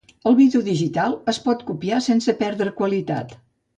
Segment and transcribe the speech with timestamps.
[0.29, 3.37] El vídeo digital es pot copiar sense perdre qualitat.